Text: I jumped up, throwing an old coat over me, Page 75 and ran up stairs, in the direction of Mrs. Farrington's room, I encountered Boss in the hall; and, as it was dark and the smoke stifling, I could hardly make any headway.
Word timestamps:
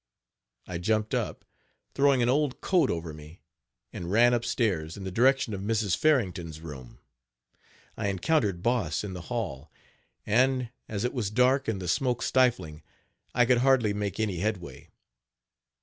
I 0.65 0.79
jumped 0.79 1.13
up, 1.13 1.45
throwing 1.93 2.23
an 2.23 2.27
old 2.27 2.59
coat 2.59 2.89
over 2.89 3.13
me, 3.13 3.27
Page 3.27 3.39
75 3.91 4.01
and 4.01 4.11
ran 4.11 4.33
up 4.33 4.43
stairs, 4.43 4.97
in 4.97 5.03
the 5.03 5.11
direction 5.11 5.53
of 5.53 5.61
Mrs. 5.61 5.95
Farrington's 5.95 6.59
room, 6.59 6.97
I 7.95 8.07
encountered 8.07 8.63
Boss 8.63 9.03
in 9.03 9.13
the 9.13 9.21
hall; 9.29 9.71
and, 10.25 10.71
as 10.89 11.03
it 11.05 11.13
was 11.13 11.29
dark 11.29 11.67
and 11.67 11.79
the 11.79 11.87
smoke 11.87 12.23
stifling, 12.23 12.81
I 13.35 13.45
could 13.45 13.59
hardly 13.59 13.93
make 13.93 14.19
any 14.19 14.39
headway. 14.39 14.89